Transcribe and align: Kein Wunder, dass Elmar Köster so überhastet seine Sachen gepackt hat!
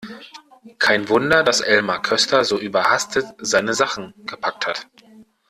Kein 0.79 1.09
Wunder, 1.09 1.43
dass 1.43 1.61
Elmar 1.61 2.01
Köster 2.01 2.43
so 2.43 2.57
überhastet 2.57 3.23
seine 3.39 3.75
Sachen 3.75 4.15
gepackt 4.25 4.65
hat! 4.65 4.87